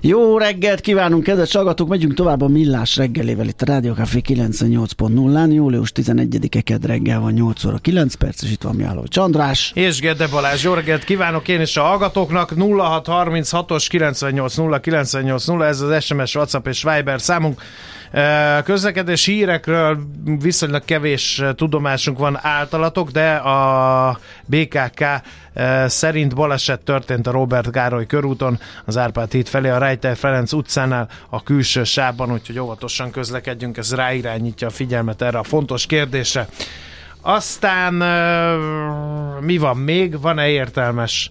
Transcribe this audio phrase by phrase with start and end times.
[0.00, 1.88] Jó reggelt kívánunk, kedves hallgatók!
[1.88, 5.52] Megyünk tovább a Millás reggelével itt a Rádió Café 98.0-án.
[5.52, 9.72] Július 11-e kedd reggel van 8 óra 9 perc, és itt van Miálló Csandrás.
[9.74, 12.52] És Gede Balázs, jó reggelt kívánok én is a hallgatóknak.
[12.56, 17.60] 0636-os 98 98 0, ez az SMS, WhatsApp és Viber számunk.
[18.64, 19.98] Közlekedés hírekről
[20.40, 25.04] viszonylag kevés tudomásunk van általatok, de a BKK
[25.86, 31.08] szerint baleset történt a Robert Gároly körúton, az Árpád híd felé a Rejtel Ferenc utcánál
[31.28, 36.48] a külső sávban, úgyhogy óvatosan közlekedjünk, ez ráirányítja a figyelmet erre a fontos kérdésre.
[37.20, 37.94] Aztán
[39.40, 40.20] mi van még?
[40.20, 41.30] Van-e értelmes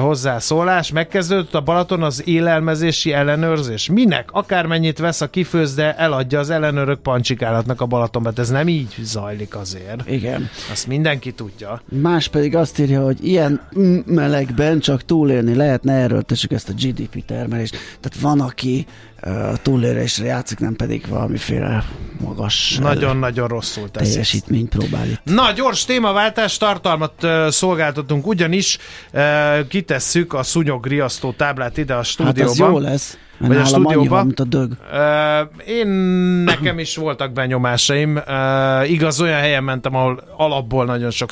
[0.00, 0.92] hozzászólás.
[0.92, 3.88] Megkezdődött a Balaton az élelmezési ellenőrzés.
[3.88, 4.28] Minek?
[4.32, 8.32] Akármennyit vesz a kifőzde, eladja az ellenőrök pancsikálatnak a Balatonba.
[8.36, 10.10] Ez nem így zajlik azért.
[10.10, 10.48] Igen.
[10.70, 11.82] Azt mindenki tudja.
[11.88, 13.60] Más pedig azt írja, hogy ilyen
[14.06, 17.76] melegben csak túlélni lehetne, erről tessük ezt a GDP termelést.
[18.00, 18.86] Tehát van, aki
[19.62, 21.84] túlélésre játszik, nem pedig valamiféle
[22.20, 24.10] magas Nagyon-nagyon rosszul teszi.
[24.10, 25.20] teljesítményt próbál itt.
[25.24, 28.78] Na, gyors témaváltás, tartalmat uh, szolgáltatunk, ugyanis
[29.12, 32.40] uh, kitesszük a szúnyog riasztó táblát ide a stúdióba.
[32.40, 33.18] Hát az jó lesz.
[33.38, 34.08] Vagy a stúdióban.
[34.08, 34.70] Van, mint a dög.
[35.66, 35.86] Én
[36.44, 38.20] nekem is voltak benyomásaim.
[38.86, 41.30] Igaz, olyan helyen mentem, ahol alapból nagyon sok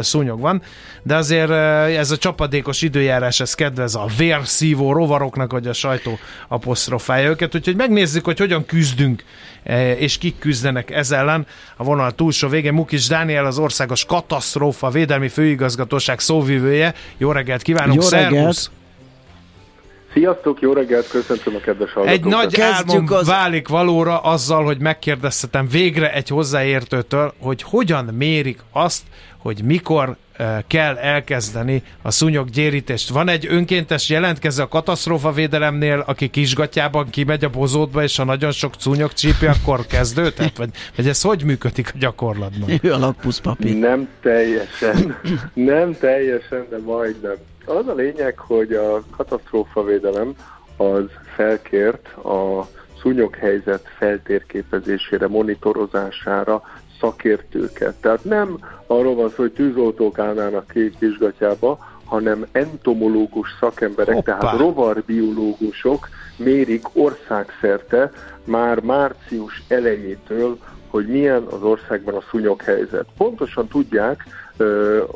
[0.00, 0.62] szúnyog van,
[1.02, 1.50] de azért
[1.96, 6.18] ez a csapadékos időjárás, ez kedvez a vérszívó rovaroknak, hogy a sajtó
[6.48, 9.24] apostrofálja őket, úgyhogy megnézzük, hogy hogyan küzdünk
[9.98, 11.46] és kik küzdenek ez ellen.
[11.76, 16.94] A vonal túlsó vége Mukis Dániel, az országos katasztrófa védelmi főigazgatóság szóvivője.
[17.16, 18.32] Jó reggelt kívánunk, Jó reggelt.
[18.32, 18.70] Szervusz!
[20.16, 22.24] Sziasztok, jó reggelt, köszöntöm a kedves hallgatókat.
[22.24, 23.26] Egy nagy álmom az...
[23.26, 29.02] válik valóra azzal, hogy megkérdeztetem végre egy hozzáértőtől, hogy hogyan mérik azt,
[29.38, 30.16] hogy mikor
[30.66, 33.08] kell elkezdeni a szúnyoggyérítést.
[33.08, 38.52] Van egy önkéntes jelentkező a katasztrófa védelemnél, aki kisgatjában kimegy a bozótba, és ha nagyon
[38.52, 40.56] sok szúnyog csípi, akkor kezdődhet?
[40.56, 42.70] Vagy, vagy ez hogy működik a gyakorlatban?
[42.82, 43.78] Ő a lakpuszpapír.
[43.78, 45.16] Nem teljesen,
[45.54, 47.36] nem teljesen, de majdnem.
[47.66, 50.34] Az a lényeg, hogy a katasztrófavédelem
[50.76, 51.04] az
[51.34, 52.68] felkért a
[53.00, 56.62] szúnyoghelyzet feltérképezésére, monitorozására
[57.00, 57.94] szakértőket.
[58.00, 64.38] Tehát nem arról van szó, hogy tűzoltók állnának két vizsgatjába, hanem entomológus szakemberek, Hoppá.
[64.38, 68.12] tehát rovarbiológusok mérik országszerte
[68.44, 70.58] már március elejétől,
[70.90, 73.06] hogy milyen az országban a szúnyoghelyzet.
[73.16, 74.24] Pontosan tudják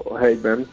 [0.04, 0.68] a helyben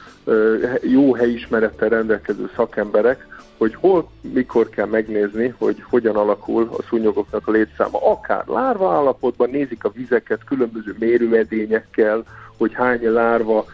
[0.82, 3.28] jó helyismerettel rendelkező szakemberek,
[3.58, 8.12] hogy hol, mikor kell megnézni, hogy hogyan alakul a szúnyogoknak a létszáma.
[8.12, 12.24] Akár lárva állapotban nézik a vizeket különböző mérőedényekkel,
[12.58, 13.66] hogy hány lárva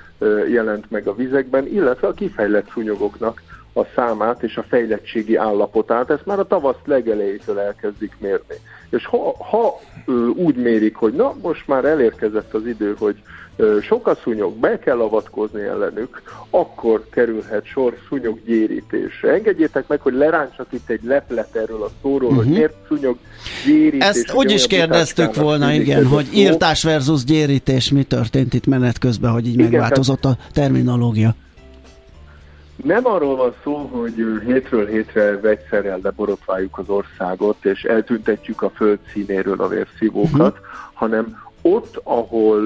[0.49, 3.41] jelent meg a vizekben, illetve a kifejlett szúnyogoknak
[3.73, 6.09] a számát és a fejlettségi állapotát.
[6.09, 8.55] Ezt már a tavasz legelejétől elkezdik mérni.
[8.89, 9.79] És ha, ha
[10.35, 13.15] úgy mérik, hogy na, most már elérkezett az idő, hogy
[13.81, 19.31] sok a szúnyog, be kell avatkozni ellenük, akkor kerülhet sor szúnyoggyérítésre.
[19.31, 22.35] Engedjétek meg, hogy leráncsak itt egy leplet erről a szóról, uh-huh.
[22.35, 22.55] hogy mhm.
[22.55, 23.17] miért szúnyog
[23.65, 24.07] gyérítés.
[24.07, 29.31] Ezt úgy is kérdeztük volna, igen, hogy írtás versus gyérítés, mi történt itt menet közben,
[29.31, 31.35] hogy így igen, megváltozott a terminológia.
[32.83, 34.13] Nem arról van szó, hogy
[34.45, 40.65] hétről hétre vegyszerrel leborotváljuk az országot, és eltüntetjük a föld színéről a vérszívókat, uh-huh.
[40.93, 42.59] hanem ott, ahol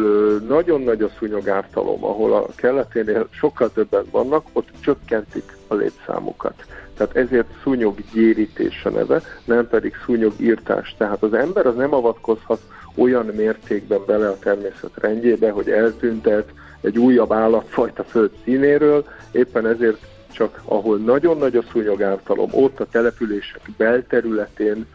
[0.48, 6.66] nagyon nagy a szúnyogártalom, ahol a keleténél sokkal többen vannak, ott csökkentik a létszámukat.
[6.98, 10.96] Tehát ezért szúnyoggyérítés a neve, nem pedig szúnyogírtás.
[10.98, 12.62] Tehát az ember az nem avatkozhat
[12.96, 16.50] olyan mértékben bele a természet rendjébe, hogy eltüntet
[16.82, 20.00] egy újabb állatfajta föld színéről, éppen ezért
[20.32, 24.86] csak ahol nagyon nagy a szúnyogártalom, ott a települések belterületén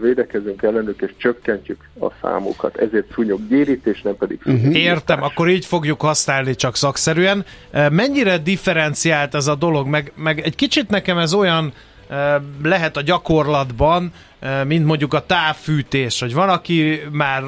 [0.00, 2.76] védekezünk ellenük, és csökkentjük a számukat.
[2.76, 4.76] Ezért szúnyog gyérítés, nem pedig uh-huh.
[4.76, 7.44] Értem, akkor így fogjuk használni csak szakszerűen.
[7.90, 9.86] Mennyire differenciált ez a dolog?
[9.86, 11.72] Meg, meg egy kicsit nekem ez olyan
[12.62, 14.12] lehet a gyakorlatban,
[14.66, 17.42] mint mondjuk a távfűtés, hogy van, aki már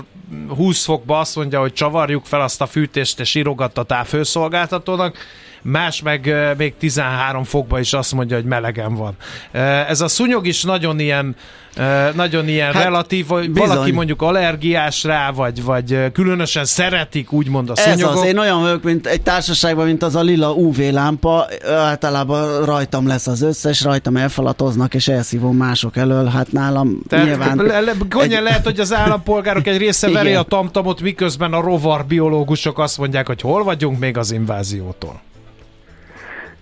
[0.49, 5.17] 20 fokba azt mondja, hogy csavarjuk fel azt a fűtést, és írogat a távhőszolgáltatónak,
[5.65, 9.15] más meg még 13 fokba is azt mondja, hogy melegen van.
[9.89, 11.37] Ez a szúnyog is nagyon ilyen
[12.15, 13.69] nagyon ilyen hát, relatív, vagy bizony.
[13.69, 18.15] valaki mondjuk allergiás rá, vagy, vagy különösen szeretik úgymond a szúnyogok.
[18.15, 22.65] Ez az, én olyan vagyok, mint egy társaságban, mint az a lila UV lámpa, általában
[22.65, 27.57] rajtam lesz az összes, rajtam elfalatoznak, és elszívom mások elől, hát nálam Tehát nyilván...
[27.57, 28.39] Le, le, egy...
[28.43, 33.27] lehet, hogy az állampolgárok egy része veri a tamtamot, miközben a rovar biológusok azt mondják,
[33.27, 35.21] hogy hol vagyunk még az inváziótól.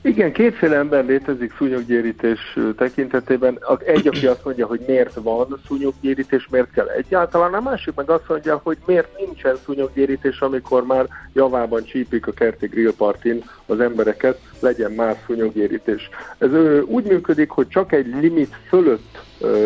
[0.04, 3.58] Igen, kétféle ember létezik szúnyoggyérítés tekintetében.
[3.87, 8.28] Egy, aki azt mondja, hogy miért van szúnyoggyérítés, miért kell egyáltalán, a másik meg azt
[8.28, 14.93] mondja, hogy miért nincsen szúnyoggyérítés, amikor már javában csípik a kerti grillpartin az embereket, legyen
[14.93, 16.08] már szúnyoggyérítés.
[16.38, 16.50] Ez
[16.84, 19.22] úgy működik, hogy csak egy limit fölött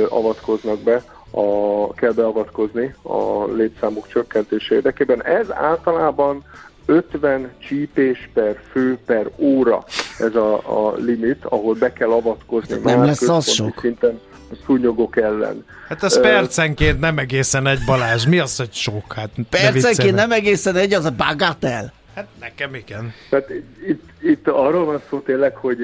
[0.09, 5.25] avatkoznak be, a, kell beavatkozni a létszámuk csökkentése érdekében.
[5.25, 6.45] Ez általában
[6.87, 9.85] 50 csípés per fő per óra
[10.19, 13.79] ez a, a limit, ahol be kell avatkozni nem már lesz az sok.
[13.81, 15.65] szinten a szúnyogok ellen.
[15.89, 18.27] Hát az uh, percenként nem egészen egy Balázs.
[18.27, 19.13] Mi az, hogy sok?
[19.13, 21.93] Hát percenként nem egészen egy, az a bagatel.
[22.15, 23.13] Hát nekem igen.
[23.31, 23.51] Tehát
[23.87, 25.79] itt, itt arról van szó tényleg, hogy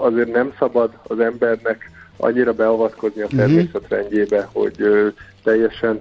[0.00, 3.36] azért nem szabad az embernek annyira beavatkozni a mhm.
[3.36, 4.52] természetrendjébe, uh-huh.
[4.52, 4.76] hogy
[5.42, 6.00] teljesen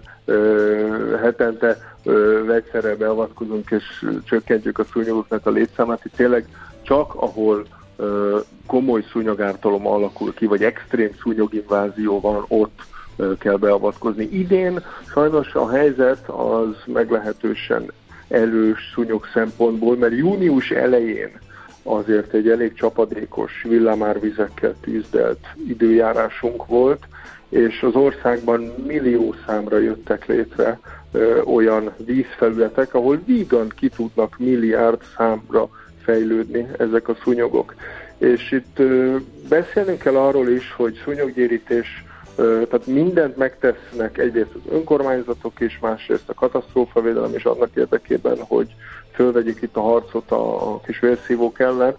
[1.21, 1.94] hetente
[2.45, 6.05] vegyszerrel beavatkozunk és csökkentjük a szúnyogoknak a létszámát.
[6.05, 6.47] Itt tényleg
[6.81, 7.65] csak ahol
[8.65, 12.81] komoly szúnyogártalom alakul ki, vagy extrém szúnyoginvázió van, ott
[13.39, 14.23] kell beavatkozni.
[14.31, 17.91] Idén sajnos a helyzet az meglehetősen
[18.27, 21.39] elős szúnyog szempontból, mert június elején
[21.83, 27.03] azért egy elég csapadékos villamárvizekkel tűzdelt időjárásunk volt,
[27.49, 30.79] és az országban millió számra jöttek létre
[31.45, 35.69] olyan vízfelületek, ahol vígan ki tudnak milliárd számra
[36.03, 37.75] fejlődni ezek a szúnyogok.
[38.17, 38.81] És itt
[39.49, 42.03] beszélnünk kell arról is, hogy szúnyoggyérítés,
[42.35, 48.75] tehát mindent megtesznek egyrészt az önkormányzatok és másrészt a katasztrófavédelem is annak érdekében, hogy
[49.13, 51.95] fölvegyük itt a harcot a kis vérszívók ellen,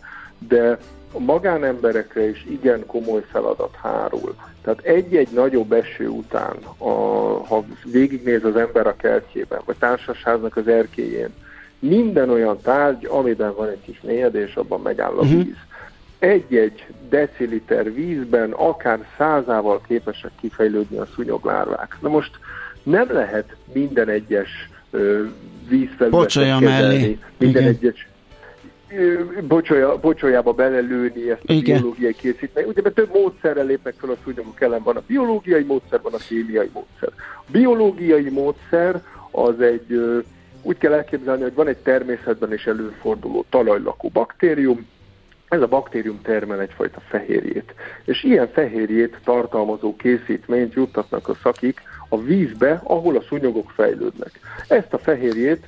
[0.49, 0.79] de
[1.13, 4.35] a magánemberekre is igen komoly feladat hárul.
[4.63, 6.91] Tehát egy-egy nagyobb eső után, a,
[7.47, 11.29] ha végignéz az ember a kertjében, vagy társasháznak az erkéjén,
[11.79, 15.45] minden olyan tárgy, amiben van egy kis mélyedés, abban megáll a uh-huh.
[15.45, 15.57] víz.
[16.19, 21.97] Egy-egy deciliter vízben akár százával képesek kifejlődni a szúnyoglárvák.
[22.01, 22.31] Na most
[22.83, 24.69] nem lehet minden egyes
[25.69, 27.75] vízfelületet kezelni, minden Igen.
[27.75, 28.09] egyes
[29.49, 31.79] bocsolya, bocsolyába belelőni ezt a Igen.
[31.81, 32.69] biológiai készítményt.
[32.69, 34.83] Ugye, mert több módszerrel lépnek fel a szúnyogok ellen.
[34.83, 37.09] Van a biológiai módszer, van a kémiai módszer.
[37.37, 40.23] A biológiai módszer az egy,
[40.63, 44.87] úgy kell elképzelni, hogy van egy természetben is előforduló talajlakó baktérium,
[45.49, 47.75] ez a baktérium termel egyfajta fehérjét.
[48.05, 54.41] És ilyen fehérjét tartalmazó készítményt juttatnak a szakik a vízbe, ahol a szúnyogok fejlődnek.
[54.69, 55.67] Ezt a fehérjét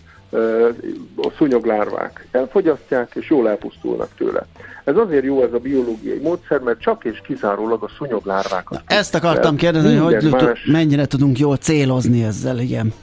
[1.16, 4.46] a szúnyoglárvák elfogyasztják, és jól elpusztulnak tőle.
[4.84, 8.82] Ez azért jó ez a biológiai módszer, mert csak és kizárólag a szúnyoglárvákat.
[8.88, 10.64] Na, ezt akartam kérdezni, hogy más...
[10.64, 12.94] mennyire tudunk jól célozni ezzel, igen.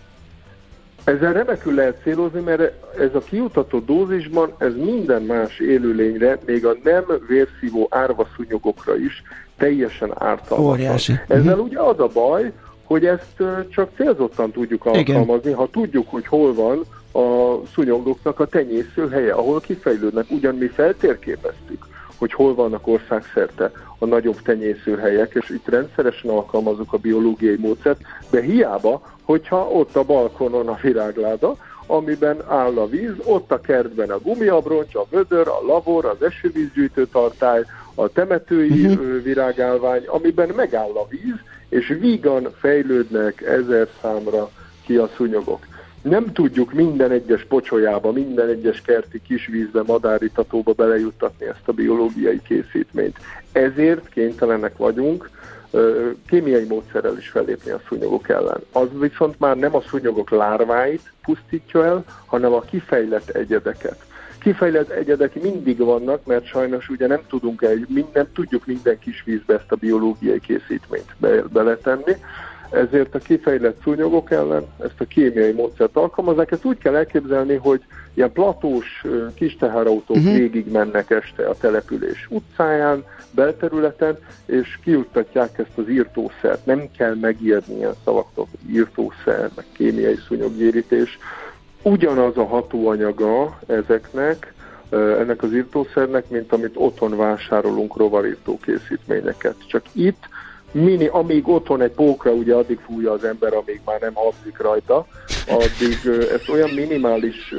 [1.03, 2.61] Ezzel remekül lehet célozni, mert
[2.99, 9.23] ez a kiutató dózisban, ez minden más élőlényre, még a nem vérszívó árvaszúnyogokra is
[9.57, 10.65] teljesen ártalmas.
[10.65, 11.13] Óriási.
[11.27, 11.65] Ezzel uh-huh.
[11.65, 12.51] ugye az a baj,
[12.83, 15.55] hogy ezt csak célzottan tudjuk alkalmazni, Igen.
[15.55, 16.81] ha tudjuk, hogy hol van
[17.15, 20.25] a szúnyogoknak a tenyésző helye, ahol kifejlődnek.
[20.29, 21.85] Ugyan mi feltérképeztük,
[22.17, 28.41] hogy hol vannak országszerte a nagyobb tenyészőhelyek, és itt rendszeresen alkalmazunk a biológiai módszert, de
[28.41, 31.55] hiába, hogyha ott a balkonon a virágláda,
[31.87, 37.07] amiben áll a víz, ott a kertben a gumiabroncs, a vödör, a lavor, az esővízgyűjtő
[37.07, 37.63] tartály,
[37.95, 39.23] a temetői uh-huh.
[39.23, 44.49] virágálvány, amiben megáll a víz, és vígan fejlődnek ezer számra
[44.85, 45.65] ki a szúnyogok
[46.09, 53.17] nem tudjuk minden egyes pocsolyába, minden egyes kerti kisvízbe, madáritatóba belejuttatni ezt a biológiai készítményt.
[53.51, 55.29] Ezért kénytelenek vagyunk
[56.27, 58.59] kémiai módszerrel is fellépni a szúnyogok ellen.
[58.71, 63.97] Az viszont már nem a szúnyogok lárváit pusztítja el, hanem a kifejlett egyedeket.
[64.39, 69.53] Kifejlett egyedek mindig vannak, mert sajnos ugye nem tudunk el, nem tudjuk minden kis vízbe
[69.53, 72.15] ezt a biológiai készítményt be, beletenni,
[72.71, 76.51] ezért a kifejlett szúnyogok ellen ezt a kémiai módszert alkalmazzák.
[76.51, 77.81] Ezt úgy kell elképzelni, hogy
[78.13, 79.03] ilyen platós
[79.33, 80.33] kis teherautók uh-huh.
[80.33, 86.65] végig mennek este a település utcáján, belterületen, és kiuttatják ezt az írtószert.
[86.65, 91.19] Nem kell megírni ilyen szavaktól, írtószer, meg kémiai szúnyoggyérítés.
[91.81, 94.53] Ugyanaz a hatóanyaga ezeknek,
[94.89, 99.55] ennek az írtószernek, mint amit otthon vásárolunk rovarírtó készítményeket.
[99.67, 100.27] Csak itt
[100.75, 105.07] mini, amíg otthon egy pókra, ugye addig fújja az ember, amíg már nem habzik rajta,
[105.47, 105.99] addig
[106.33, 107.53] ezt olyan minimális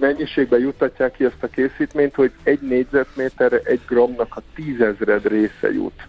[0.00, 6.06] mennyiségben juttatják ki ezt a készítményt, hogy egy négyzetméterre egy gramnak a tízezred része jut.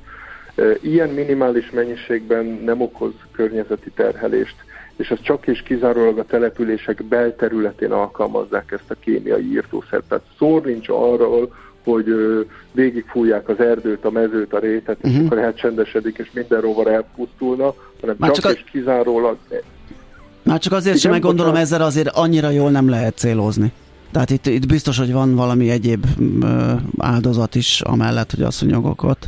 [0.82, 4.56] Ilyen minimális mennyiségben nem okoz környezeti terhelést,
[4.96, 10.04] és ez csak és kizárólag a települések belterületén alkalmazzák ezt a kémiai írtószert.
[10.08, 11.54] Tehát szó nincs arról,
[11.92, 12.06] hogy
[12.72, 15.26] végigfújják az erdőt, a mezőt, a rétet, és uh-huh.
[15.26, 18.70] akkor elcsendesedik, és minden rovar elpusztulna, hanem Már csak, csak és a...
[18.72, 19.38] kizárólag...
[20.44, 21.72] Már csak azért sem meggondolom, bocsánat.
[21.72, 23.72] ezzel azért annyira jól nem lehet célozni.
[24.12, 26.06] Tehát itt, itt biztos, hogy van valami egyéb
[26.98, 29.28] áldozat is, amellett, hogy a szunyogokat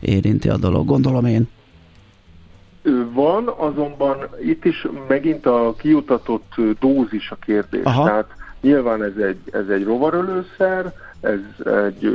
[0.00, 0.86] érinti a dolog.
[0.86, 1.48] Gondolom én.
[3.12, 7.84] Van, azonban itt is megint a kiutatott dózis a kérdés.
[7.84, 8.04] Aha.
[8.04, 8.26] Tehát
[8.60, 12.10] nyilván ez egy, ez egy rovarölőszer, ez egy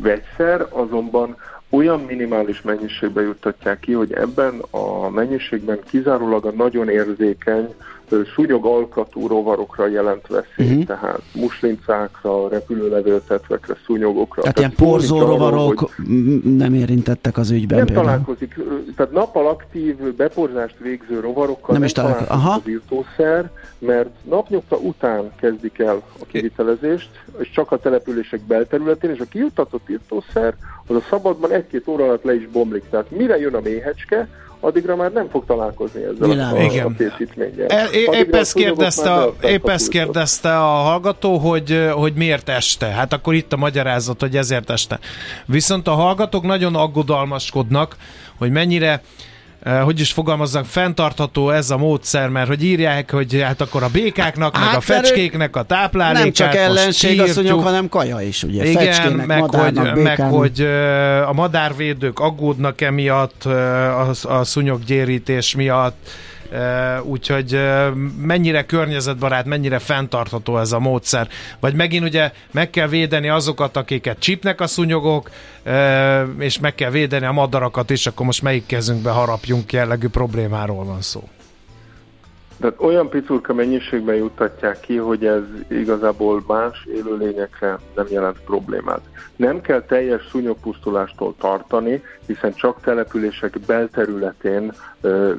[0.00, 1.36] vegyszer, azonban
[1.70, 7.74] olyan minimális mennyiségbe juttatják ki, hogy ebben a mennyiségben kizárólag a nagyon érzékeny
[8.34, 10.84] súlyog alkatú rovarokra jelent veszély, uh-huh.
[10.84, 14.42] tehát muslincákra, repülőlevéltetvekre, szúnyogokra.
[14.42, 15.88] Tehát, tehát ilyen porzó rovarok hogy
[16.56, 18.06] nem érintettek az ügyben Nem például.
[18.06, 18.58] találkozik,
[18.96, 22.52] tehát nappal aktív beporzást végző rovarokkal nem, nem is találkozik Aha.
[22.52, 29.20] az írtószer, mert napnyugta után kezdik el a kivitelezést, és csak a települések belterületén, és
[29.20, 30.54] a kijutatott írtószer
[30.86, 32.84] az a szabadban egy-két óra alatt le is bomlik.
[32.90, 34.28] Tehát mire jön a méhecske,
[34.64, 36.54] addigra már nem fog találkozni ezzel Vilám.
[36.54, 36.86] a, Igen.
[36.86, 37.66] a készítménnyel.
[37.66, 42.86] E, épp ezt kérdezte, a, épp ezt kérdezte a hallgató, hogy, hogy miért este.
[42.86, 44.98] Hát akkor itt a magyarázat, hogy ezért este.
[45.46, 47.96] Viszont a hallgatók nagyon aggodalmaskodnak,
[48.38, 49.02] hogy mennyire
[49.64, 54.56] hogy is fogalmazzak, fenntartható ez a módszer, mert hogy írják, hogy hát akkor a békáknak,
[54.56, 58.64] hát, meg a fecskéknek a táplálékát Nem csak ellenség asszonyok, hanem kaja is, ugye.
[58.68, 64.44] Igen, Fecskének, meg, madárnak, hogy, meg hogy eh, a madárvédők aggódnak emiatt, eh, a, a
[64.44, 66.10] szúnyoggyérítés miatt,
[67.02, 67.60] úgyhogy
[68.22, 71.28] mennyire környezetbarát, mennyire fenntartható ez a módszer.
[71.60, 75.30] Vagy megint ugye meg kell védeni azokat, akiket csípnek a szúnyogok,
[76.38, 81.00] és meg kell védeni a madarakat is, akkor most melyik kezünkbe harapjunk jellegű problémáról van
[81.00, 81.28] szó.
[82.62, 89.00] Tehát olyan picurka mennyiségben juttatják ki, hogy ez igazából más élőlényekre nem jelent problémát.
[89.36, 94.72] Nem kell teljes szúnyogpusztulástól tartani, hiszen csak települések belterületén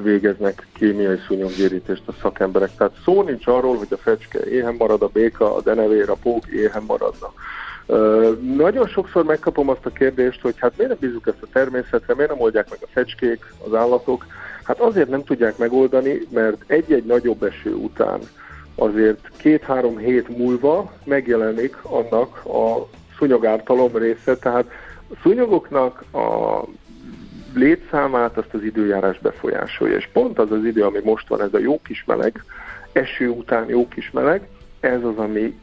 [0.01, 2.75] végeznek kémiai szúnyoggyérítést a szakemberek.
[2.77, 6.47] Tehát szó nincs arról, hogy a fecske éhen marad, a béka, a denevér, a pók
[6.47, 7.33] éhen maradna.
[8.55, 12.29] Nagyon sokszor megkapom azt a kérdést, hogy hát miért nem bízunk ezt a természetre, miért
[12.31, 14.25] nem oldják meg a fecskék, az állatok.
[14.63, 18.19] Hát azért nem tudják megoldani, mert egy-egy nagyobb eső után
[18.75, 24.65] azért két-három hét múlva megjelenik annak a szúnyogártalom része, tehát
[25.09, 26.61] a szúnyogoknak a
[27.53, 31.59] létszámát azt az időjárás befolyásolja, és pont az az idő, ami most van, ez a
[31.59, 32.43] jó kis meleg,
[32.91, 34.47] eső után jó kis meleg,
[34.79, 35.59] ez az, ami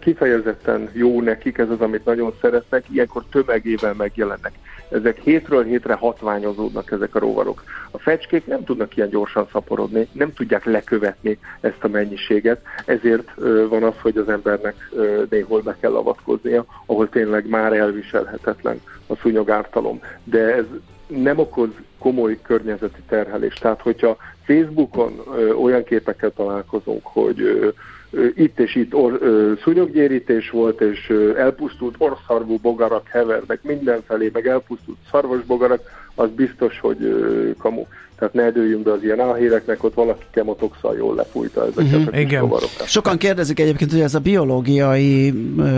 [0.00, 4.52] kifejezetten jó nekik, ez az, amit nagyon szeretnek, ilyenkor tömegében megjelennek.
[4.90, 7.62] Ezek hétről hétre hatványozódnak ezek a rovarok.
[7.90, 13.30] A fecskék nem tudnak ilyen gyorsan szaporodni, nem tudják lekövetni ezt a mennyiséget, ezért
[13.68, 14.90] van az, hogy az embernek
[15.30, 20.00] néhol be kell avatkoznia, ahol tényleg már elviselhetetlen a szúnyogártalom.
[20.24, 20.64] De ez
[21.06, 23.60] nem okoz komoly környezeti terhelést.
[23.60, 27.68] Tehát, hogyha Facebookon ö, olyan képekkel találkozunk, hogy ö,
[28.34, 34.46] itt és itt or, ö, szúnyoggyérítés volt, és ö, elpusztult orszarvú bogarak hevernek mindenfelé, meg
[34.46, 35.80] elpusztult szarvasbogarak,
[36.14, 37.84] az biztos, hogy ö, kamu.
[38.18, 42.18] Tehát ne dőljünk be az ilyen álhíreknek, ott valaki kemotoxal jól lefújta ezeket uh-huh, a
[42.18, 42.50] igen.
[42.84, 45.34] Sokan kérdezik egyébként, hogy ez a biológiai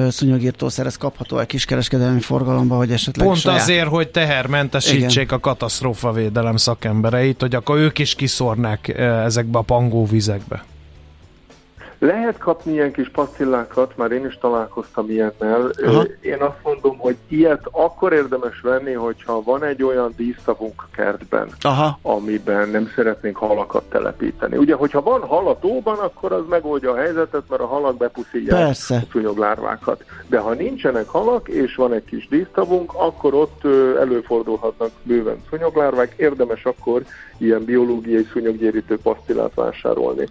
[0.08, 3.60] szúnyogírtószer, ez kapható-e kiskereskedelmi forgalomba, hogy esetleg Pont saját...
[3.60, 5.36] azért, hogy tehermentesítsék igen.
[5.36, 10.64] a katasztrófavédelem szakembereit, hogy akkor ők is kiszornák ezekbe a pangó vizekbe.
[12.04, 15.70] Lehet kapni ilyen kis pasztillákat, már én is találkoztam ilyennel.
[15.84, 16.04] Aha.
[16.20, 21.48] Én azt mondom, hogy ilyet akkor érdemes venni, hogyha van egy olyan dísztavunk a kertben,
[21.60, 21.98] Aha.
[22.02, 24.56] amiben nem szeretnénk halakat telepíteni.
[24.56, 28.68] Ugye, hogyha van hal a tóban, akkor az megoldja a helyzetet, mert a halak bepuszítják
[28.68, 28.74] a
[29.12, 30.04] szúnyoglárvákat.
[30.26, 33.64] De ha nincsenek halak, és van egy kis dísztavunk, akkor ott
[34.00, 36.14] előfordulhatnak bőven szúnyoglárvák.
[36.16, 37.02] Érdemes akkor
[37.38, 40.28] ilyen biológiai szúnyoggyérítő pasztillát vásárolni.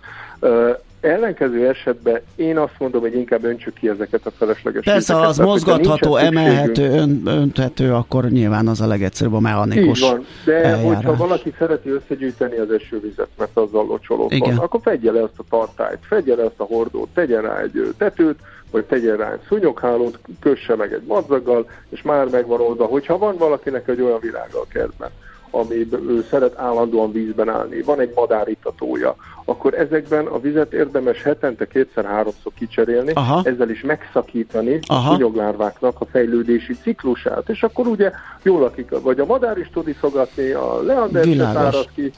[1.04, 5.38] Ellenkező esetben én azt mondom, hogy inkább öntsük ki ezeket a felesleges Persze, ha az
[5.38, 10.84] mozgatható, emelhető, ön, önthető, akkor nyilván az a legegyszerűbb a mechanikus Így van, de eljárás.
[10.84, 15.44] hogyha valaki szereti összegyűjteni az esővizet, mert azzal locsolók van, akkor fedje le azt a
[15.50, 18.40] tartályt, fedje le azt a hordót, tegyen rá egy tetőt,
[18.72, 23.38] vagy tegyen rá egy szúnyoghálót, kösse meg egy madzaggal, és már megvan oldva, hogyha van
[23.38, 25.10] valakinek egy olyan virága a kertben,
[25.56, 31.68] ami ő szeret állandóan vízben állni, van egy madáritatója, akkor ezekben a vizet érdemes hetente
[31.68, 33.42] kétszer-háromszor kicserélni, Aha.
[33.44, 35.10] ezzel is megszakítani Aha.
[35.10, 38.12] a szúnyoglárváknak a fejlődési ciklusát, és akkor ugye
[38.44, 42.12] jól lakik, vagy a madár is tud iszogatni, a leander árad ki,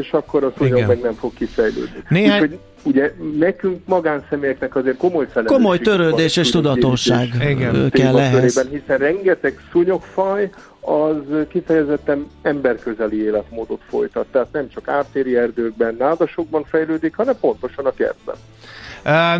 [0.00, 2.02] és akkor a szúnyog meg nem fog kifejlődni.
[2.08, 2.42] Néhány...
[2.42, 7.28] Úgyhogy ugye nekünk magánszemélyeknek azért komoly felelősség Komoly törődés és tudatosság
[7.90, 8.66] kell ehhez.
[8.70, 14.26] Hiszen rengeteg szúnyogfaj, az kifejezetten emberközeli életmódot folytat.
[14.26, 18.36] Tehát nem csak ártéri erdőkben, nádasokban fejlődik, hanem pontosan a kertben.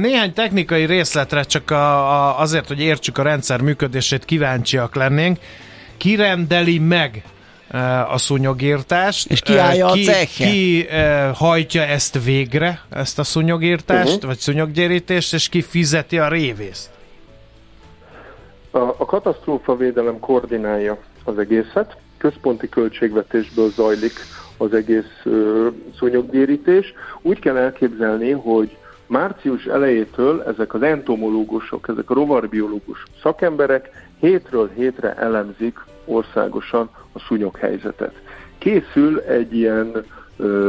[0.00, 5.38] Néhány technikai részletre csak a, a, azért, hogy értsük a rendszer működését, kíváncsiak lennénk.
[5.96, 7.22] Kirendeli meg
[8.10, 9.30] a szúnyogírtást.
[9.30, 10.44] És ki állja ki, a ceche?
[10.44, 10.86] Ki
[11.34, 14.26] hajtja ezt végre, ezt a szúnyogírtást, uh-huh.
[14.26, 16.90] vagy szúnyoggyérítést, és ki fizeti a révészt?
[18.70, 21.96] A, a katasztrófa védelem koordinálja az egészet.
[22.18, 24.12] Központi költségvetésből zajlik
[24.56, 25.22] az egész
[25.98, 26.94] szúnyoggyérítés.
[27.22, 35.14] Úgy kell elképzelni, hogy március elejétől ezek az entomológusok, ezek a rovarbiológus szakemberek hétről hétre
[35.14, 38.14] elemzik országosan a szúnyog helyzetet.
[38.58, 40.04] Készül egy ilyen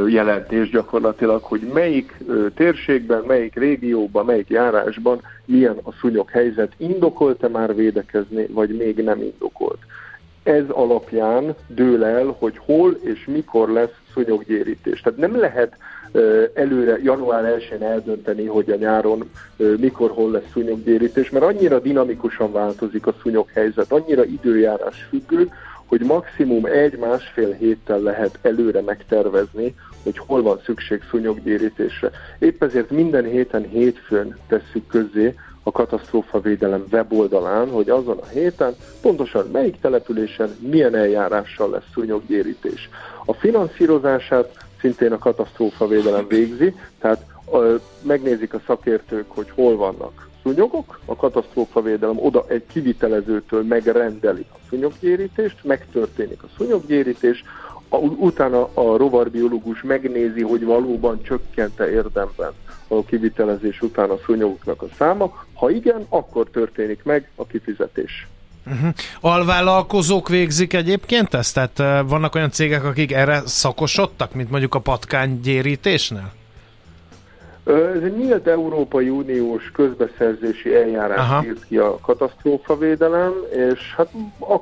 [0.07, 2.17] jelentés gyakorlatilag, hogy melyik
[2.55, 9.21] térségben, melyik régióban, melyik járásban milyen a szúnyog helyzet, indokolt-e már védekezni, vagy még nem
[9.21, 9.79] indokolt
[10.43, 15.01] ez alapján dől el, hogy hol és mikor lesz szúnyoggyérítés.
[15.01, 15.77] Tehát nem lehet
[16.53, 19.29] előre január 1-én eldönteni, hogy a nyáron
[19.77, 25.49] mikor, hol lesz szúnyoggyérítés, mert annyira dinamikusan változik a szúnyoghelyzet, annyira időjárás függő,
[25.85, 32.11] hogy maximum egy-másfél héttel lehet előre megtervezni, hogy hol van szükség szúnyoggyérítésre.
[32.39, 35.35] Épp ezért minden héten hétfőn tesszük közzé
[35.71, 42.89] a katasztrófavédelem weboldalán, hogy azon a héten pontosan melyik településen milyen eljárással lesz szúnyoggyérítés.
[43.25, 47.25] A finanszírozását szintén a katasztrófavédelem végzi, tehát
[48.01, 55.63] megnézik a szakértők, hogy hol vannak szúnyogok, a katasztrófavédelem oda egy kivitelezőtől megrendeli a szúnyoggyérítést,
[55.63, 57.43] megtörténik a szúnyoggyérítés,
[57.93, 62.51] a, utána a rovarbiológus megnézi, hogy valóban csökkente érdemben
[62.87, 65.43] a kivitelezés után a szúnyogoknak a száma.
[65.53, 68.27] Ha igen, akkor történik meg a kifizetés.
[68.65, 68.93] Uh-huh.
[69.21, 71.53] Alvállalkozók végzik egyébként ezt?
[71.53, 76.31] Tehát uh, vannak olyan cégek, akik erre szakosodtak, mint mondjuk a patkánygyérítésnél?
[77.65, 84.11] Ez egy nyílt Európai Uniós közbeszerzési eljárás írt ki a katasztrófavédelem, és hát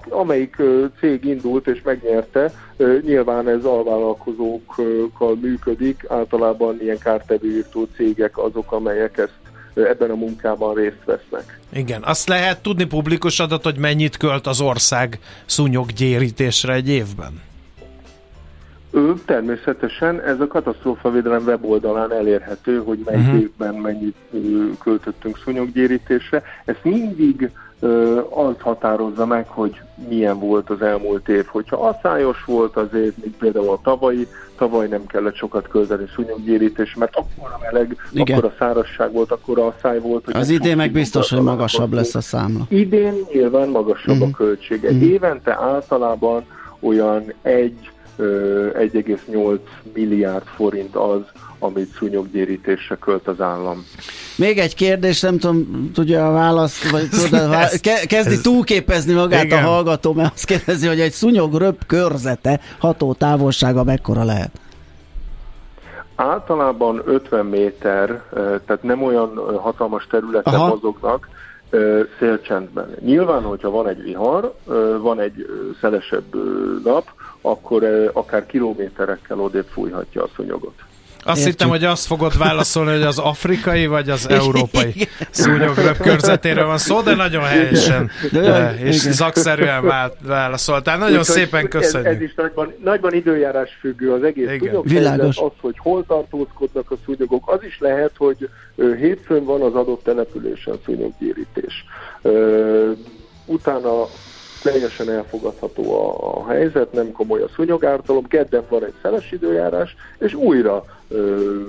[0.09, 0.55] amelyik
[0.99, 2.53] cég indult és megnyerte,
[3.01, 9.37] nyilván ez alvállalkozókkal működik, általában ilyen kártevőírtó cégek azok, amelyek ezt
[9.73, 11.59] ebben a munkában részt vesznek.
[11.73, 17.47] Igen, azt lehet tudni publikus adat, hogy mennyit költ az ország szúnyoggyérítésre egy évben?
[18.91, 23.39] Ő természetesen ez a katasztrófavédelem weboldalán elérhető, hogy mely uh-huh.
[23.39, 24.15] évben mennyit
[24.83, 26.43] költöttünk szúnyoggyérítésre.
[26.65, 31.45] Ezt mindig ö, az határozza meg, hogy milyen volt az elmúlt év.
[31.45, 36.95] Hogyha asszályos volt az év, mint például a tavalyi, tavaly nem kellett sokat költeni szúnyoggyérítés,
[36.95, 38.37] mert akkor a meleg, Igen.
[38.37, 40.25] akkor a szárazság volt, akkor a száj volt.
[40.25, 42.65] Hogy az idén meg biztos, hogy magasabb lesz a számla.
[42.69, 44.29] Idén nyilván magasabb uh-huh.
[44.33, 44.89] a költsége.
[44.89, 45.07] Uh-huh.
[45.07, 46.45] Évente általában
[46.79, 49.59] olyan egy 1,8
[49.93, 51.21] milliárd forint az,
[51.59, 53.85] amit szúnyoggyérítésre költ az állam.
[54.35, 57.67] Még egy kérdés, nem tudom, tudja a választ, vagy tudja,
[58.07, 59.63] kezdi túlképezni magát Igen.
[59.63, 64.51] a hallgató, mert azt kérdezi, hogy egy szúnyogröp körzete ható távolsága mekkora lehet?
[66.15, 68.23] Általában 50 méter,
[68.65, 70.67] tehát nem olyan hatalmas területen Aha.
[70.67, 71.27] mozognak,
[72.19, 72.95] szélcsendben.
[72.99, 74.53] Nyilván, hogyha van egy vihar,
[75.01, 75.45] van egy
[75.81, 76.35] szelesebb
[76.83, 77.03] nap,
[77.41, 80.73] akkor akár kilométerekkel odébb fújhatja a szúnyogot.
[81.23, 81.45] Azt Értjük.
[81.47, 87.01] hittem, hogy azt fogod válaszolni, hogy az afrikai vagy az európai szúnyog körzetéről van szó,
[87.01, 89.13] de nagyon helyesen De és igen.
[89.13, 90.97] szakszerűen vá- válaszoltál.
[90.97, 92.13] Nagyon Úgyhogy szépen Ez, köszönjük.
[92.13, 94.49] ez is nagyban, nagyban időjárás függő az egész
[94.83, 95.37] Világos.
[95.37, 100.75] az, hogy hol tartózkodnak a szúnyogok, az is lehet, hogy hétfőn van az adott településen
[100.85, 101.85] szúnyoggyérítés.
[103.45, 104.05] Utána
[104.61, 110.33] teljesen elfogadható a, a helyzet, nem komoly a szúnyogártalom, kedden van egy szeles időjárás, és
[110.33, 111.61] újra ö,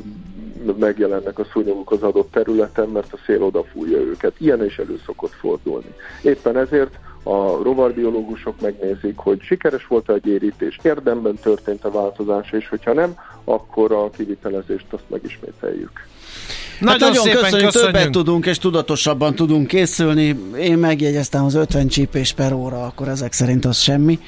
[0.78, 4.34] megjelennek a szúnyogok az adott területen, mert a szél odafújja őket.
[4.38, 5.94] Ilyen is elő szokott fordulni.
[6.22, 12.68] Éppen ezért a rovarbiológusok megnézik, hogy sikeres volt a gyérítés, érdemben történt a változás, és
[12.68, 16.08] hogyha nem, akkor a kivitelezést azt megismételjük.
[16.80, 17.92] Nagyon, hát nagyon szépen köszönjük, köszönjük.
[17.96, 20.38] többet tudunk és tudatosabban tudunk készülni.
[20.60, 24.18] Én megjegyeztem az 50 csípés per óra, akkor ezek szerint az semmi.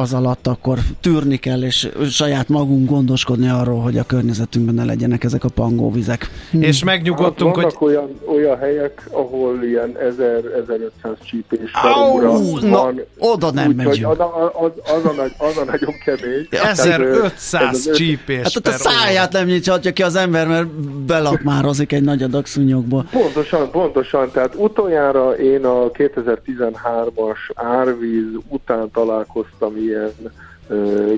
[0.00, 5.24] Az alatt akkor tűrni kell, és saját magunk gondoskodni arról, hogy a környezetünkben ne legyenek
[5.24, 6.30] ezek a pangóvizek.
[6.60, 12.38] És Hát megnyugodtunk, hogy vannak olyan, olyan helyek, ahol ilyen 1000-1500 csípés per Au, óra
[12.60, 13.00] na, van.
[13.18, 14.10] oda nem Úgyhogy megyünk.
[14.10, 16.46] az, a- az, az, a, nagy- az a nagyon kemény.
[16.50, 20.16] Tehát, ö, ez 1500 az öt- csípés Hát ott a száját nem nyithatja ki az
[20.16, 20.66] ember, mert
[21.06, 23.06] belakmározik egy nagy adag szúnyogból.
[23.10, 24.30] Pontosan, pontosan.
[24.30, 30.12] Tehát utoljára én a 2013-as árvíz után találkoztam ilyen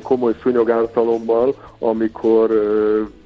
[0.03, 2.51] komoly szúnyogártalommal, amikor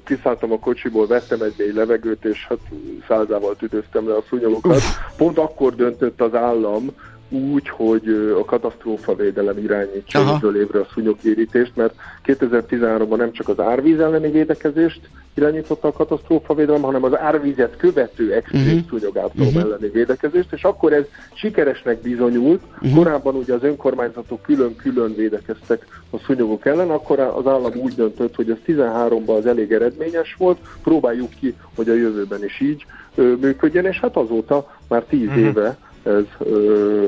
[0.03, 2.59] kiszálltam a kocsiból, vettem egy mély levegőt, és hát
[3.07, 4.81] százával tüdőztem le a szúnyogokat.
[5.17, 6.91] Pont akkor döntött az állam
[7.31, 10.35] úgy, hogy a katasztrófavédelem irányítsa Aha.
[10.35, 11.93] évről évre a szúnyogérítést, mert
[12.25, 15.01] 2013-ban nem csak az árvíz elleni védekezést
[15.33, 18.71] irányította a katasztrófavédelem, hanem az árvízet követő extrém Mhm.
[18.71, 18.89] uh-huh.
[18.89, 22.61] szúnyogártalom elleni védekezést, és akkor ez sikeresnek bizonyult.
[22.73, 22.95] Uh-huh.
[22.95, 28.49] Korábban ugye az önkormányzatok külön-külön védekeztek a szúnyogok ellen, akkor az állam úgy döntött, hogy
[28.49, 33.85] az 13-ban az elég eredményes volt, próbáljuk ki, hogy a jövőben is így ö, működjön,
[33.85, 35.43] és hát azóta már 10 uh-huh.
[35.43, 36.23] éve ez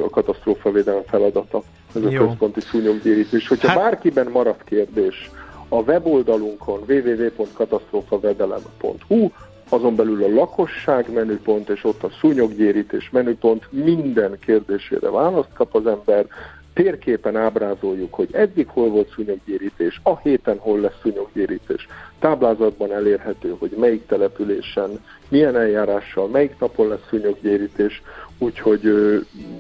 [0.04, 1.62] a katasztrófavédelem feladata,
[1.96, 2.28] ez a Jó.
[2.28, 3.48] központi szúnyoggyérítés.
[3.48, 5.32] Hogyha Hát- bárkiben maradt kérdés,
[5.68, 9.30] a weboldalunkon www.katasztrófavedelem.hu
[9.70, 15.88] azon belül a lakosság menüpont, és ott a szúnyoggyérítés menüpont minden kérdésére választ kap az
[15.88, 16.26] ember.
[16.74, 21.88] Térképen ábrázoljuk, hogy eddig hol volt szúnyoggyérítés, a héten hol lesz szúnyoggyérítés.
[22.20, 28.02] Táblázatban elérhető, hogy melyik településen, milyen eljárással, melyik napon lesz szúnyoggyérítés,
[28.44, 28.82] úgyhogy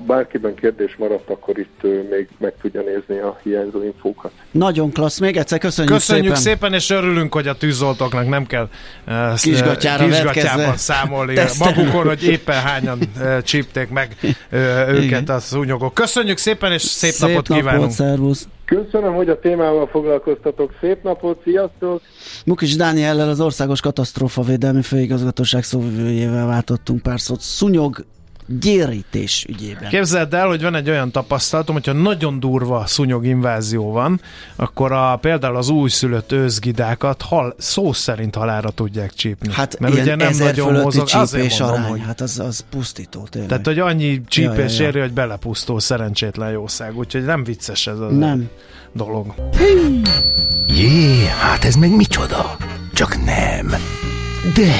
[0.08, 4.32] bárkiben kérdés maradt, akkor itt még meg tudja nézni a hiányzó infókat.
[4.52, 6.42] Nagyon klassz, még egyszer köszönjük, Köszönjük szépen.
[6.42, 6.74] szépen.
[6.74, 8.70] és örülünk, hogy a tűzoltóknak nem kell
[9.08, 15.94] uh, Kisgatyára kisgatyában számolni magukon, hogy éppen hányan uh, csípték meg uh, őket a szúnyogok.
[15.94, 17.92] Köszönjük szépen, és szép, Szép napot napot, kívánunk!
[17.92, 18.48] szervusz.
[18.66, 20.72] Köszönöm, hogy a témával foglalkoztatok.
[20.82, 22.02] Szép napot, sziasztok!
[22.46, 28.06] Mukis Dániellel az Országos Katasztrófavédelmi Főigazgatóság szóvivőjével váltottunk pár szót szúnyog
[28.48, 29.90] gyérítés ügyében.
[29.90, 34.22] Képzeld el, hogy van egy olyan tapasztalatom, hogyha nagyon durva szúnyog invázió van,
[34.56, 39.54] akkor a, például az újszülött őzgidákat hal, szó szerint halára tudják csípni.
[39.54, 41.08] Hát Mert ilyen ugye nem ezer nagyon fölötti mozog.
[41.12, 43.50] Azért csípés mondom, arány, hogy hát az, az pusztító tényleg.
[43.50, 44.88] Tehát, hogy annyi csípés Ja, ja, ja.
[44.88, 46.98] éri, hogy belepusztul szerencsétlen jószág.
[46.98, 48.50] Úgyhogy nem vicces ez a Nem.
[48.94, 49.34] dolog.
[50.68, 52.58] Jé, hát ez meg micsoda?
[52.94, 53.68] Csak nem.
[54.54, 54.72] De,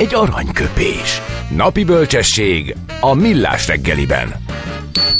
[0.00, 1.20] egy aranyköpés.
[1.56, 4.34] Napi bölcsesség a millás reggeliben.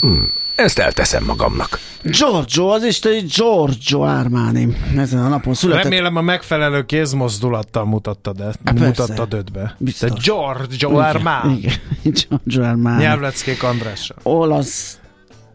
[0.01, 0.23] Hm,
[0.57, 1.79] ezt elteszem magamnak.
[2.03, 4.77] Giorgio, az isteni Giorgio Armani.
[4.97, 5.83] Ezen a napon született.
[5.83, 8.85] Remélem a megfelelő kézmozdulattal mutattad, e- persze.
[8.85, 9.75] mutattad ötbe.
[9.79, 10.11] Biztos.
[10.11, 11.59] Te Giorgio Armani.
[11.59, 11.75] Igen,
[12.29, 13.03] Giorgio Armani.
[13.03, 14.16] Nyelvleckék Andrással.
[14.23, 14.99] Olasz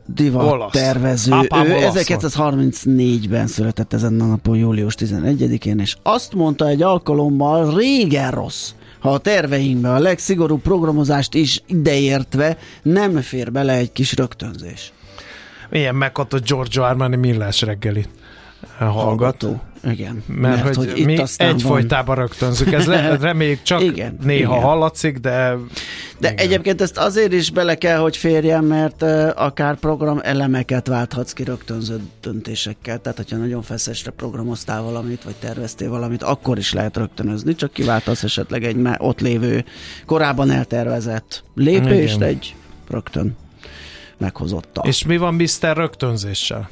[0.05, 0.71] divat Olasz.
[0.71, 1.31] tervező.
[1.31, 7.75] Apám ő olasz 1934-ben született ezen a napon, július 11-én, és azt mondta egy alkalommal,
[7.75, 8.71] régen rossz,
[9.11, 14.93] a terveinkbe a legszigorúbb programozást is ideértve nem fér bele egy kis rögtönzés.
[15.69, 18.09] Milyen meghatott Giorgio Armani millás reggelit
[18.77, 18.95] hallgat.
[18.95, 19.61] Hallgató.
[19.85, 20.23] Igen.
[20.27, 22.71] Mert, mert hogy, itt mi aztán van- egyfolytában rögtönzük.
[22.73, 24.63] Ez le, reméljük csak Igen, néha igen.
[24.63, 25.55] hallatszik, de
[26.19, 26.45] De Igen.
[26.45, 31.43] egyébként ezt azért is bele kell, hogy férjen, mert uh, akár program elemeket válthatsz ki
[31.43, 32.99] rögtönzött döntésekkel.
[33.01, 38.23] Tehát, hogyha nagyon feszesre programoztál valamit, vagy terveztél valamit, akkor is lehet rögtönözni, csak kiváltasz
[38.23, 39.65] esetleg egy már ott lévő,
[40.05, 42.27] korábban eltervezett lépést Igen.
[42.27, 42.55] egy
[42.89, 43.35] rögtön
[44.17, 44.85] meghozottal.
[44.87, 45.75] és mi van Mr.
[45.77, 46.69] rögtönzéssel?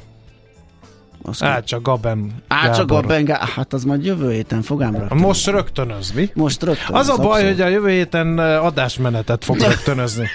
[1.26, 3.48] Azt Á, csak Gaben Á, csak bengá...
[3.54, 5.06] Hát az majd jövő héten fogám.
[5.14, 6.30] Most rögtönöz, mi?
[6.34, 6.96] Most rögtön.
[6.96, 7.50] Az a baj, abszolút.
[7.50, 10.26] hogy a jövő héten adásmenetet fog rögtönözni.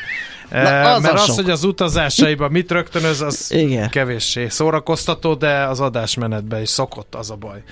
[0.52, 1.36] Na, az mert az, sok.
[1.36, 3.90] hogy az utazásaiban mit rögtönöz, az Igen.
[3.90, 7.64] kevéssé szórakoztató, de az adásmenetben is szokott az a baj.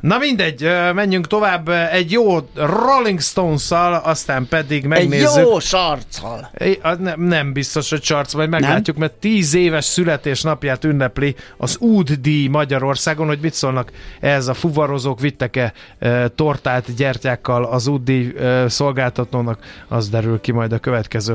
[0.00, 5.36] Na mindegy, menjünk tovább egy jó Rolling Stones-szal, aztán pedig megnézzük.
[5.36, 6.50] Egy jó sarccal.
[6.98, 9.06] Nem, nem biztos, hogy sarc, majd meglátjuk, nem?
[9.06, 13.90] mert tíz éves születésnapját ünnepli az Úd díj Magyarországon, hogy mit szólnak
[14.20, 20.52] ez a fuvarozók, vittek-e e, tortát gyertyákkal az Úd díj e, szolgáltatónak, az derül ki
[20.52, 21.34] majd a következő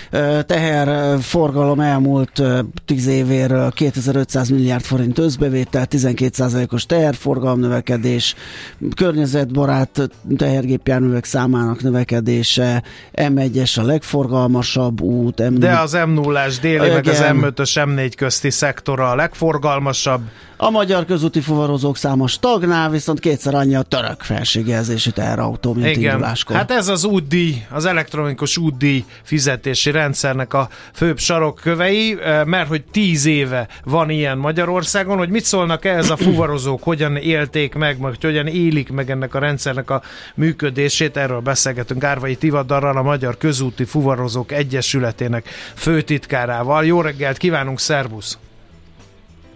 [0.45, 2.41] teherforgalom elmúlt
[2.85, 8.35] 10 évéről 2500 milliárd forint összbevétel, 12%-os teherforgalom növekedés,
[8.95, 15.41] környezetbarát tehergépjárművek számának növekedése, M1-es a legforgalmasabb út.
[15.43, 15.55] M4...
[15.57, 16.91] De az M0-as déli, Igen.
[16.93, 20.21] meg az M5-ös M4 közti szektora a legforgalmasabb.
[20.63, 26.11] A magyar közúti fuvarozók száma stagnál, viszont kétszer annyi a török felségjelzésű teherautó, mint Igen.
[26.11, 26.55] induláskor.
[26.55, 33.25] Hát ez az útdíj, az elektronikus útdíj fizetési rendszernek a főbb sarokkövei, mert hogy tíz
[33.25, 38.47] éve van ilyen Magyarországon, hogy mit szólnak ehhez a fuvarozók, hogyan élték meg, meg hogyan
[38.47, 40.01] élik meg ennek a rendszernek a
[40.35, 46.85] működését, erről beszélgetünk Árvai Tivadarral, a Magyar Közúti Fuvarozók Egyesületének főtitkárával.
[46.85, 48.37] Jó reggelt kívánunk, szervusz!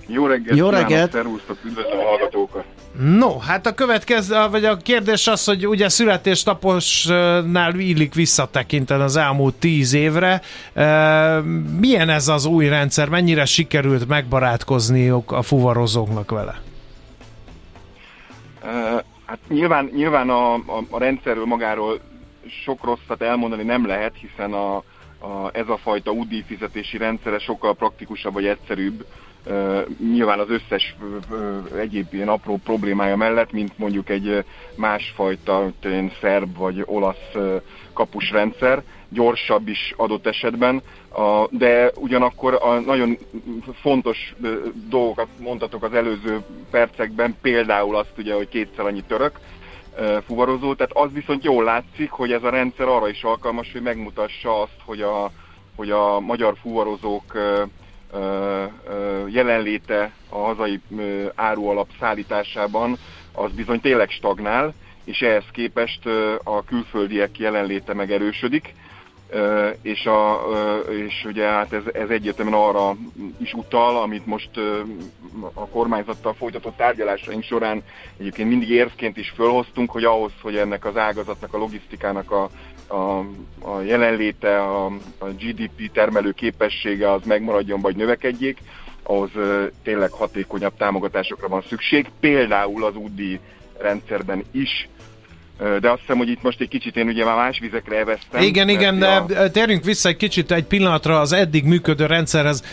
[0.08, 0.58] Jó reggelt!
[0.58, 1.12] Jó reggelt!
[1.12, 2.65] Szervusztok, üdvözlöm a hallgatókat!
[3.00, 9.56] No, hát a következő, vagy a kérdés az, hogy ugye születésnaposnál illik visszatekinteni az elmúlt
[9.56, 10.42] tíz évre.
[11.80, 13.10] Milyen ez az új rendszer?
[13.10, 16.62] Mennyire sikerült megbarátkozniuk a fuvarozóknak vele?
[19.26, 22.00] Hát nyilván, nyilván a, a, a rendszerről magáról
[22.64, 27.76] sok rosszat elmondani nem lehet, hiszen a, a, ez a fajta UDI fizetési rendszere sokkal
[27.76, 29.06] praktikusabb vagy egyszerűbb,
[30.12, 30.96] nyilván az összes
[31.78, 34.44] egyéb ilyen apró problémája mellett, mint mondjuk egy
[34.76, 35.72] másfajta
[36.22, 37.32] szerb vagy olasz
[37.94, 40.82] kapusrendszer, gyorsabb is adott esetben,
[41.50, 43.18] de ugyanakkor a nagyon
[43.82, 44.36] fontos
[44.90, 49.40] dolgokat mondtatok az előző percekben, például azt ugye, hogy kétszer annyi török
[50.26, 54.62] fuvarozó, tehát az viszont jól látszik, hogy ez a rendszer arra is alkalmas, hogy megmutassa
[54.62, 55.32] azt, hogy a,
[55.76, 57.24] hogy a magyar fuvarozók
[59.28, 60.80] jelenléte a hazai
[61.36, 62.98] árualap szállításában
[63.32, 64.74] az bizony tényleg stagnál,
[65.04, 66.06] és ehhez képest
[66.44, 68.74] a külföldiek jelenléte megerősödik,
[69.82, 70.42] és, a,
[70.90, 72.96] és ugye hát ez, ez egyértelműen arra
[73.38, 74.50] is utal, amit most
[75.54, 77.84] a kormányzattal folytatott tárgyalásaink során
[78.18, 82.50] egyébként mindig érvként is fölhoztunk, hogy ahhoz, hogy ennek az ágazatnak, a logisztikának a,
[82.88, 83.20] a,
[83.70, 84.86] a jelenléte, a,
[85.18, 88.58] a GDP termelő képessége az megmaradjon vagy növekedjék,
[89.04, 89.32] ahhoz
[89.84, 93.40] tényleg hatékonyabb támogatásokra van szükség, például az UDI
[93.78, 94.90] rendszerben is,
[95.58, 98.42] de azt hiszem, hogy itt most egy kicsit én ugye már más vizekre eveztem.
[98.42, 99.52] Igen, igen, de a...
[99.52, 102.64] térjünk vissza egy kicsit egy pillanatra az eddig működő rendszerhez.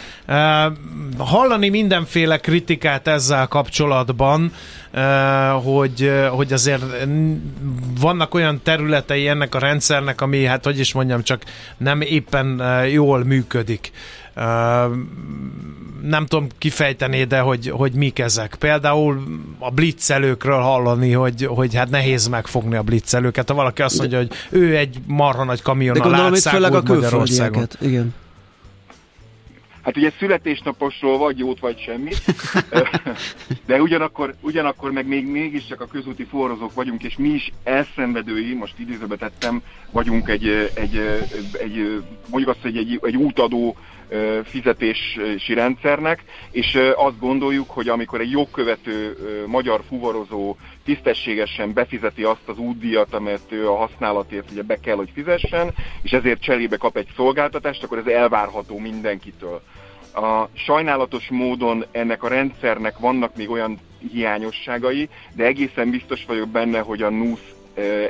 [1.19, 4.53] Hallani mindenféle kritikát ezzel kapcsolatban,
[5.63, 6.83] hogy, hogy azért
[8.01, 11.43] vannak olyan területei ennek a rendszernek, ami hát hogy is mondjam, csak
[11.77, 13.91] nem éppen jól működik
[16.03, 18.55] nem tudom kifejteni, de hogy, hogy mik ezek.
[18.59, 19.23] Például
[19.59, 23.49] a blitzelőkről hallani, hogy, hogy hát nehéz megfogni a blitzelőket.
[23.49, 27.67] Ha valaki azt mondja, hogy ő egy marha nagy kamionnal átszágult Magyarországon.
[27.81, 28.15] Igen.
[29.83, 32.23] Hát ugye születésnaposról vagy jót, vagy semmit,
[33.67, 38.79] de ugyanakkor, ugyanakkor meg még mégiscsak a közúti forrozók vagyunk, és mi is elszenvedői, most
[38.79, 40.97] idézőbe tettem, vagyunk egy, egy,
[41.53, 43.77] egy mondjuk azt, hogy egy, egy útadó
[44.45, 52.59] fizetési rendszernek, és azt gondoljuk, hogy amikor egy jogkövető magyar fuvarozó tisztességesen befizeti azt az
[52.59, 55.71] útdíjat, amelyet ő a használatért ugye be kell, hogy fizessen,
[56.03, 59.63] és ezért cserébe kap egy szolgáltatást, akkor ez elvárható mindenkitől.
[60.15, 63.79] A sajnálatos módon ennek a rendszernek vannak még olyan
[64.13, 67.41] hiányosságai, de egészen biztos vagyok benne, hogy a NUSZ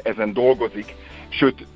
[0.03, 0.95] ezen dolgozik,
[1.33, 1.67] sőt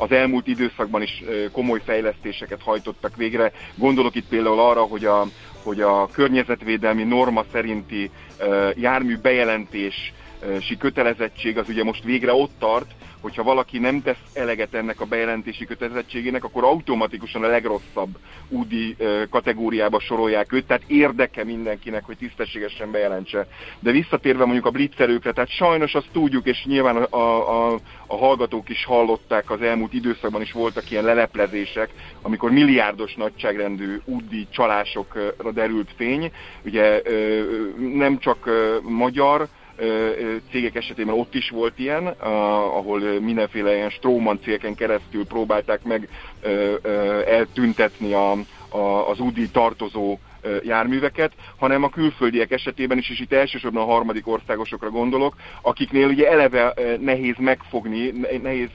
[0.00, 3.52] az elmúlt időszakban is komoly fejlesztéseket hajtottak végre.
[3.74, 5.26] Gondolok itt például arra, hogy a,
[5.62, 8.10] hogy a környezetvédelmi norma szerinti
[8.74, 12.90] jármű bejelentési kötelezettség az ugye most végre ott tart,
[13.22, 18.96] hogyha valaki nem tesz eleget ennek a bejelentési kötelezettségének, akkor automatikusan a legrosszabb UDI
[19.30, 23.46] kategóriába sorolják őt, tehát érdeke mindenkinek, hogy tisztességesen bejelentse.
[23.80, 28.68] De visszatérve mondjuk a blitzerőkre, tehát sajnos azt tudjuk, és nyilván a, a, a hallgatók
[28.68, 31.90] is hallották az elmúlt időszakban is voltak ilyen leleplezések,
[32.22, 36.32] amikor milliárdos nagyságrendű UDI csalásokra derült fény.
[36.64, 37.02] Ugye
[37.76, 38.50] nem csak
[38.82, 39.48] magyar,
[40.50, 46.08] cégek esetében ott is volt ilyen, ahol mindenféle ilyen Stróman cégeken keresztül próbálták meg
[47.26, 48.30] eltüntetni a,
[48.68, 50.18] a, az UDI tartozó
[50.62, 56.30] járműveket, hanem a külföldiek esetében is, és itt elsősorban a harmadik országosokra gondolok, akiknél ugye
[56.30, 58.70] eleve nehéz megfogni, nehéz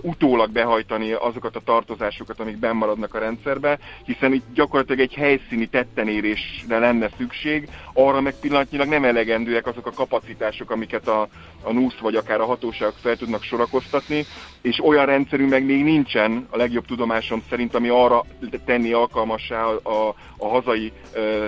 [0.00, 6.78] utólag behajtani azokat a tartozásokat, amik bennmaradnak a rendszerbe, hiszen itt gyakorlatilag egy helyszíni tettenérésre
[6.78, 11.28] lenne szükség, arra meg pillanatnyilag nem elegendőek azok a kapacitások, amiket a,
[11.62, 14.24] a NUSZ vagy akár a hatóságok fel tudnak sorakoztatni,
[14.62, 18.24] és olyan rendszerünk meg még nincsen, a legjobb tudomásom szerint, ami arra
[18.64, 20.81] tenni alkalmassá a, a, hazai
[21.12, 21.46] ö,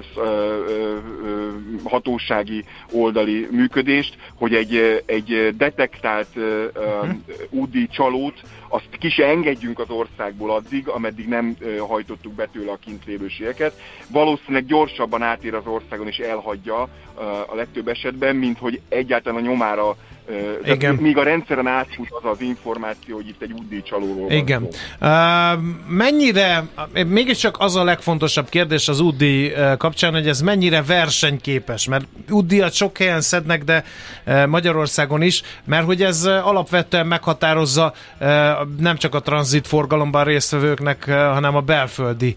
[1.84, 7.14] hatósági oldali működést, hogy egy, egy detektált uh-huh.
[7.50, 12.78] UDI csalót azt ki se engedjünk az országból addig, ameddig nem hajtottuk be tőle a
[12.84, 13.80] kint lévőségeket.
[14.08, 16.88] Valószínűleg gyorsabban átér az országon és elhagyja
[17.46, 19.96] a legtöbb esetben, mint hogy egyáltalán a nyomára
[20.64, 20.94] igen.
[20.94, 24.68] Míg a rendszeren átfut az az információ, hogy itt egy UDI csalóról Igen.
[25.00, 25.08] Uh,
[25.88, 26.64] mennyire,
[27.06, 32.98] mégiscsak az a legfontosabb kérdés az UDI kapcsán, hogy ez mennyire versenyképes, mert UDI-at sok
[32.98, 33.84] helyen szednek, de
[34.46, 37.92] Magyarországon is, mert hogy ez alapvetően meghatározza
[38.78, 42.34] nem csak a tranzit forgalomban résztvevőknek, hanem a belföldi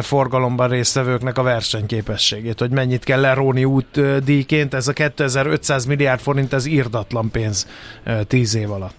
[0.00, 6.66] forgalomban résztvevőknek a versenyképességét, hogy mennyit kell leróni útdíjként, ez a 2500 milliárd forint, ez
[6.66, 7.66] írdat írdatlan pénz
[8.26, 8.94] tíz év alatt.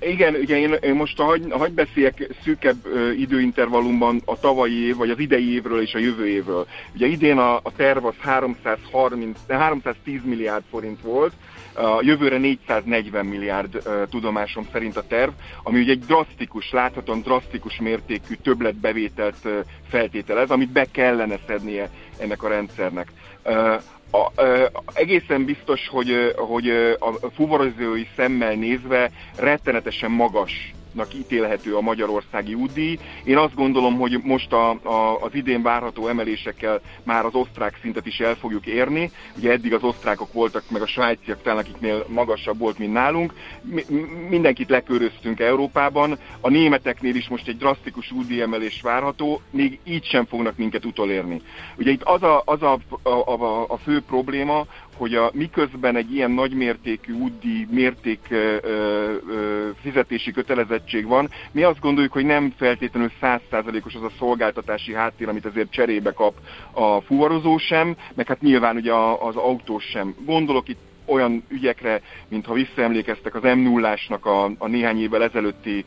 [0.00, 4.96] Igen, ugye én, én most a hagy, hagy beszéljek szűkebb ö, időintervallumban a tavalyi év,
[4.96, 6.66] vagy az idei évről és a jövő évről.
[6.94, 11.32] Ugye idén a, a terv az 330, 310 milliárd forint volt,
[11.74, 15.30] a jövőre 440 milliárd uh, tudomásom szerint a terv,
[15.62, 22.42] ami ugye egy drasztikus, láthatóan drasztikus mértékű többletbevételt uh, feltételez, amit be kellene szednie ennek
[22.42, 23.12] a rendszernek.
[23.44, 31.76] Uh, a, ö, egészen biztos, hogy, hogy a fuvarozói szemmel nézve rettenetesen magas nak ítélhető
[31.76, 32.98] a magyarországi útdíj.
[33.24, 38.06] Én azt gondolom, hogy most a, a, az idén várható emelésekkel már az osztrák szintet
[38.06, 39.10] is el fogjuk érni.
[39.36, 43.34] Ugye eddig az osztrákok voltak, meg a svájciak talán, akiknél magasabb volt, mint nálunk.
[43.62, 43.84] Mi,
[44.28, 46.18] mindenkit leköröztünk Európában.
[46.40, 51.40] A németeknél is most egy drasztikus útdíj emelés várható, még így sem fognak minket utolérni.
[51.76, 56.14] Ugye itt az a, az a, a, a, a fő probléma, hogy a, miközben egy
[56.14, 63.10] ilyen nagymértékű útdi mérték ö, ö, fizetési kötelezettség van, mi azt gondoljuk, hogy nem feltétlenül
[63.20, 66.34] százszázalékos az a szolgáltatási háttér, amit azért cserébe kap
[66.72, 70.14] a fuvarozó sem, meg hát nyilván ugye az autós sem.
[70.24, 74.28] Gondolok itt olyan ügyekre, mint ha visszaemlékeztek az m 0 a,
[74.58, 75.84] a néhány évvel ezelőtti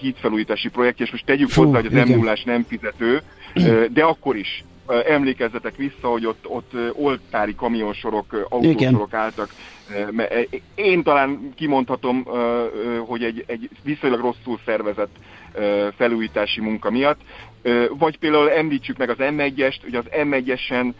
[0.00, 3.22] hídfelújítási projektje, és most tegyük Fú, hozzá, hogy az m 0 nem fizető,
[3.92, 4.64] de akkor is
[5.06, 9.50] emlékezzetek vissza, hogy ott, ott oltári kamionsorok, autósorok álltak.
[10.74, 12.24] Én talán kimondhatom,
[13.06, 15.16] hogy egy, egy viszonylag rosszul szervezett
[15.96, 17.20] felújítási munka miatt.
[17.98, 20.92] Vagy például említsük meg az M1-est, ugye az M1-esen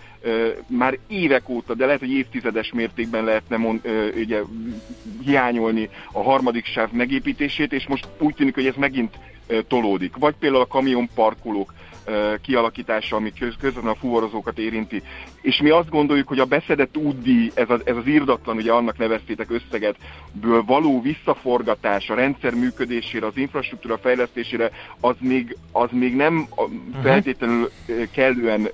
[0.67, 3.81] már évek óta, de lehet, hogy évtizedes mértékben lehetne mond,
[4.17, 4.41] ugye,
[5.25, 9.19] hiányolni a harmadik sáv megépítését, és most úgy tűnik, hogy ez megint
[9.69, 10.17] tolódik.
[10.17, 11.73] Vagy például a kamionparkolók
[12.43, 15.03] kialakítása, ami közvetlenül a fuvarozókat érinti.
[15.43, 18.99] És mi azt gondoljuk, hogy a beszedett útdíj, ez az, ez az írdatlan, ugye annak
[18.99, 19.97] neveztétek összeget,
[20.33, 24.71] ből való visszaforgatás a rendszer működésére, az infrastruktúra fejlesztésére,
[25.01, 27.03] az még, az még nem uh-huh.
[27.03, 27.71] feltétlenül
[28.13, 28.69] kellően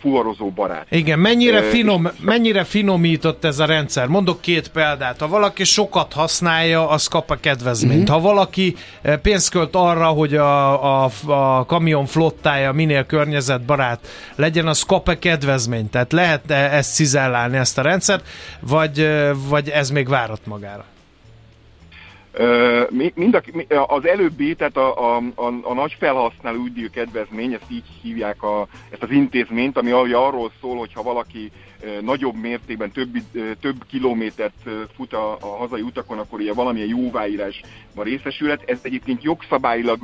[0.00, 0.86] fuvarozó barát.
[0.90, 4.06] Igen, mennyire, finom, mennyire finomított ez a rendszer?
[4.06, 5.20] Mondok két példát.
[5.20, 8.08] Ha valaki sokat használja, az kap a kedvezményt.
[8.08, 8.22] Uh-huh.
[8.22, 8.76] Ha valaki
[9.22, 15.18] pénzt költ arra, hogy a, a, a kamion flottája minél környezetbarát legyen, az kap a
[15.18, 15.90] kedvezményt.
[15.90, 18.26] Tehát lehet ezt cizellálni, ezt a rendszert,
[18.60, 19.10] vagy,
[19.48, 20.84] vagy ez még várat magára?
[23.14, 27.84] Mind a, az előbbi, tehát a, a, a, a nagy felhasználó ügydíj kedvezmény, ezt így
[28.02, 31.50] hívják a, ezt az intézményt, ami arról szól, hogy ha valaki
[32.00, 33.16] nagyobb mértékben több,
[33.60, 38.62] több kilométert fut a, a hazai utakon, akkor ugye valamilyen jóváírásban részesülhet.
[38.66, 39.98] Ez egyébként jogszabályilag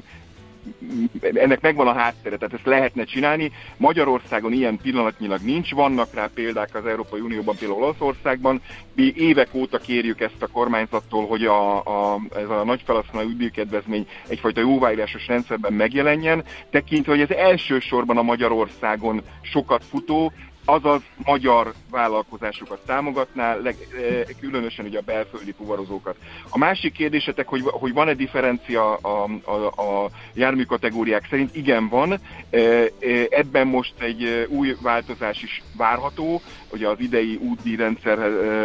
[1.21, 3.53] ennek megvan a háttere, tehát ezt lehetne csinálni.
[3.77, 8.61] Magyarországon ilyen pillanatnyilag nincs, vannak rá példák az Európai Unióban, például Olaszországban.
[8.95, 14.07] Mi évek óta kérjük ezt a kormányzattól, hogy a, a, ez a nagy felhasználó ügyvédkedvezmény
[14.29, 20.33] egyfajta jóváírásos rendszerben megjelenjen, tekintve, hogy ez elsősorban a Magyarországon sokat futó,
[20.65, 26.17] azaz magyar vállalkozásokat támogatná, leg, eh, különösen ugye a belföldi fuvarozókat.
[26.49, 31.57] A másik kérdésetek, hogy, hogy van-e differencia a, a, a jármű kategóriák szerint?
[31.57, 32.13] Igen, van.
[32.13, 38.19] Eh, eh, ebben most egy új változás is várható, hogy az idei útdíjrendszer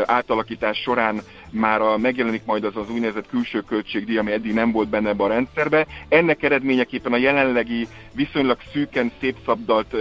[0.06, 1.22] átalakítás során
[1.52, 5.24] már a, megjelenik majd az az úgynevezett külső költségdíj, ami eddig nem volt benne ebbe
[5.24, 5.88] a rendszerbe.
[6.10, 9.96] Ennek eredményeképpen a jelenlegi viszonylag szűken szétszabdalt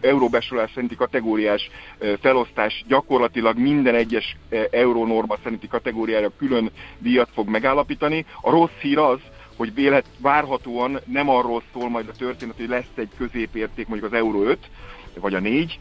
[0.00, 4.36] euróbesorolás szerinti kategóriás ö, felosztás gyakorlatilag minden egyes
[4.70, 8.24] eurónorma szerinti kategóriára külön díjat fog megállapítani.
[8.40, 9.18] A rossz hír az,
[9.56, 14.18] hogy vélet, várhatóan nem arról szól majd a történet, hogy lesz egy középérték, mondjuk az
[14.18, 14.58] euró 5,
[15.14, 15.78] vagy a 4,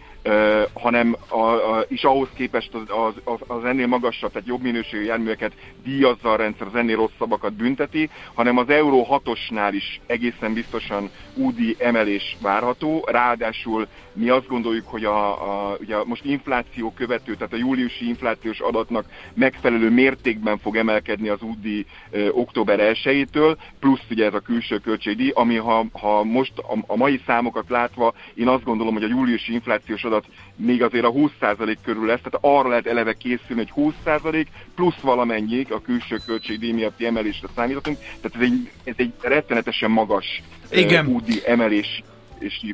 [0.73, 5.53] hanem a, a, is ahhoz képest az, az, az ennél magasabb, tehát jobb minőségű járműveket
[5.83, 11.75] díjazza a rendszer, az ennél rosszabbakat bünteti, hanem az Euró 6-osnál is egészen biztosan údi
[11.79, 13.07] emelés várható.
[13.11, 18.59] Ráadásul mi azt gondoljuk, hogy a, a, ugye most infláció követő, tehát a júliusi inflációs
[18.59, 24.77] adatnak megfelelő mértékben fog emelkedni az údi ö, október 1-től, plusz ugye ez a külső
[24.77, 29.07] költségdíj, ami ha, ha most a, a mai számokat látva, én azt gondolom, hogy a
[29.07, 33.93] júliusi inflációs adat még azért a 20% körül lesz, tehát arra lehet eleve készülni, hogy
[34.05, 34.45] 20%
[34.75, 40.41] plusz valamennyi a külső költségdíj miatti emelésre számíthatunk, tehát ez egy, ez egy rettenetesen magas
[40.71, 41.07] Igen.
[41.07, 42.03] Údi emelés
[42.39, 42.73] és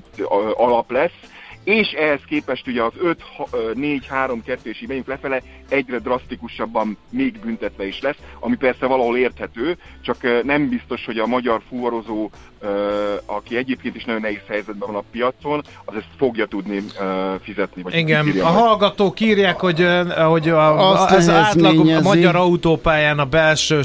[0.55, 1.19] alap lesz,
[1.65, 2.93] és ehhez képest ugye az
[3.53, 9.77] 5-4-3-2 és így megyünk lefele, egyre drasztikusabban még büntetve is lesz, ami persze valahol érthető,
[10.01, 12.29] csak nem biztos, hogy a magyar fuvarozó,
[13.25, 16.83] aki egyébként is nagyon nehéz helyzetben van a piacon, az ezt fogja tudni
[17.41, 17.81] fizetni.
[17.81, 19.87] Vagy Igen, a hallgatók írják, hogy,
[20.27, 23.81] hogy a, Azt az átlag a magyar autópályán a belső,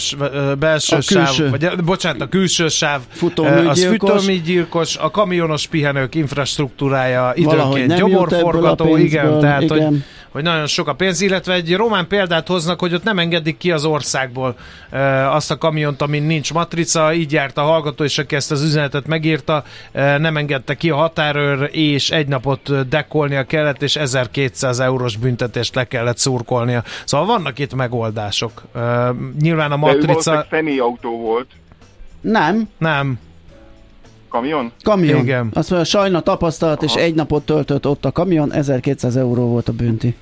[0.58, 1.50] belső A sáv, külső.
[1.50, 3.70] vagy bocsánat, a külső sáv, Futóműgyilkos.
[3.70, 9.86] az futóműgyilkos, a kamionos pihenők infrastruktúrája időnként gyomorforgató, igen, tehát igen.
[9.86, 13.56] Hogy, hogy nagyon sok a pénz, illetve egy román példát hoznak, hogy ott nem engedik
[13.56, 14.56] ki az országból
[14.90, 18.62] e, azt a kamiont, amin nincs matrica, így járt a hallgató, és aki ezt az
[18.62, 24.80] üzenetet megírta, e, nem engedte ki a határőr, és egy napot dekolnia kellett, és 1200
[24.80, 26.82] eurós büntetést le kellett szurkolnia.
[27.04, 28.62] Szóval vannak itt megoldások.
[28.74, 30.46] E, nyilván a De ő matrica...
[30.50, 31.48] személyautó volt,
[32.20, 33.18] Nem, Nem,
[34.30, 34.72] kamion?
[34.82, 35.20] kamion.
[35.20, 35.50] Igen.
[35.52, 37.00] Azt mondja, sajna tapasztalat, és Aha.
[37.00, 40.14] egy napot töltött ott a kamion, 1200 euró volt a bünti.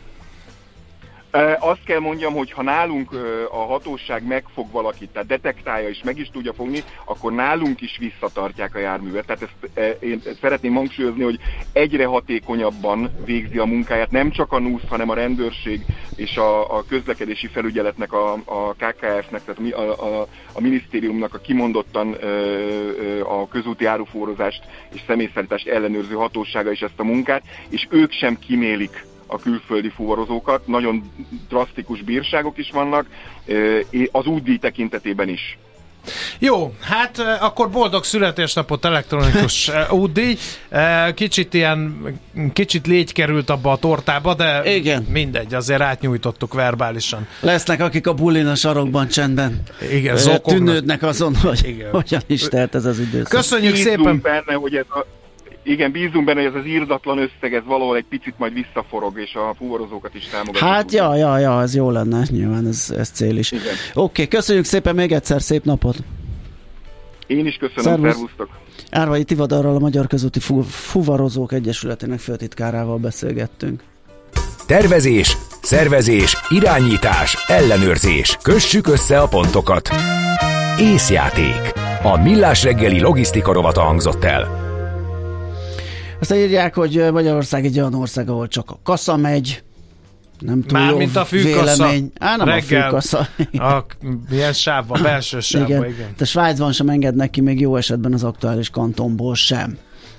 [1.58, 3.12] Azt kell mondjam, hogy ha nálunk
[3.50, 8.74] a hatóság megfog valakit, tehát detektálja és meg is tudja fogni, akkor nálunk is visszatartják
[8.74, 9.26] a járművet.
[9.26, 11.38] Tehát ezt én szeretném hangsúlyozni, hogy
[11.72, 15.84] egyre hatékonyabban végzi a munkáját nem csak a NUSZ, hanem a rendőrség
[16.16, 22.12] és a, a közlekedési felügyeletnek, a, a KKF-nek, tehát a, a, a, minisztériumnak a kimondottan
[23.22, 24.62] a közúti árufórozást
[24.92, 30.66] és személyszállítást ellenőrző hatósága is ezt a munkát, és ők sem kimélik a külföldi fuvarozókat,
[30.66, 31.10] nagyon
[31.48, 33.06] drasztikus bírságok is vannak,
[33.46, 33.80] ö,
[34.12, 35.58] az útdíj tekintetében is.
[36.38, 40.36] Jó, hát eh, akkor boldog születésnapot elektronikus eh, útdíj.
[40.68, 42.02] Eh, Kicsit ilyen,
[42.52, 45.02] kicsit légy került abba a tortába, de Igen.
[45.02, 47.26] mindegy, azért átnyújtottuk verbálisan.
[47.40, 49.62] Lesznek, akik a bulin a sarokban csendben
[49.92, 50.56] Igen, zokognak.
[50.56, 51.90] tűnődnek azon, hogy Igen.
[51.90, 53.28] hogyan is telt ez az időszak.
[53.28, 54.20] Köszönjük Bízunk szépen!
[54.20, 55.06] benne, hogy ez a,
[55.68, 59.34] igen, bízunk benne, hogy ez az írdatlan összeg, ez valahol egy picit majd visszaforog, és
[59.34, 60.70] a fuvarozókat is támogatjuk.
[60.70, 63.52] Hát ja, ja, ja, ez jó lenne, nyilván ez, ez cél is.
[63.52, 63.64] Igen.
[63.64, 65.96] Oké, okay, köszönjük szépen még egyszer, szép napot!
[67.26, 68.12] Én is köszönöm, Szervusz.
[68.12, 68.48] szervusztok!
[68.90, 73.82] Árvai Tivadarral a Magyar Közúti Fu- Fuvarozók Egyesületének főtitkárával beszélgettünk.
[74.66, 78.38] Tervezés, szervezés, irányítás, ellenőrzés.
[78.42, 79.88] Kössük össze a pontokat.
[80.80, 81.72] Észjáték.
[82.02, 84.67] A Millás reggeli logisztika rovata hangzott el.
[86.20, 89.62] Aztán írják, hogy Magyarország egy olyan ország, ahol csak a kassa megy,
[90.38, 91.74] nem túl jó Mármint a fűkassa.
[91.76, 92.12] vélemény.
[92.18, 92.80] Á, nem Reggel.
[92.80, 93.28] a fűkassa.
[93.52, 93.84] A
[94.30, 95.78] milyen sávba, belső sávba, igen.
[95.80, 95.92] igen.
[95.94, 96.08] igen.
[96.16, 99.78] De Svájcban sem engednek ki még jó esetben az aktuális kantonból sem.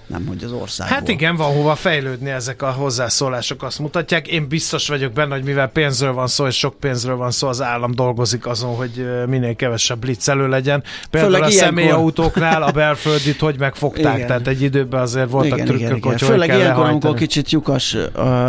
[0.10, 0.88] Nem hogy az ország.
[0.88, 4.28] Hát igen, van hova fejlődni ezek a hozzászólások, azt mutatják.
[4.28, 7.62] Én biztos vagyok benne, hogy mivel pénzről van szó, és sok pénzről van szó, az
[7.62, 10.84] állam dolgozik azon, hogy minél kevesebb blitz elő legyen.
[11.10, 11.82] Például Főleg a ilyenkor...
[11.82, 14.28] személyautóknál a belföldit hogy megfogták, igen.
[14.28, 17.98] tehát egy időben azért voltak igen, trükkök, igen, hogy Főleg ilyenkor, amikor kicsit lyukas,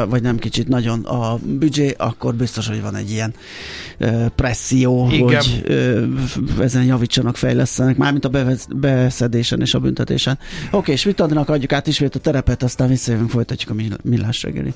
[0.08, 3.34] vagy nem kicsit nagyon a büdzsé, akkor biztos, hogy van egy ilyen
[4.34, 5.24] presszió, igen.
[5.24, 5.64] hogy
[6.60, 8.30] ezen javítsanak, fejlesztenek, mármint a
[8.68, 10.38] beszedésen és a büntetésen.
[10.70, 14.68] Oké, és mit adnak, adjuk át ismét a terepet, aztán visszajövünk, folytatjuk a millás reggelit.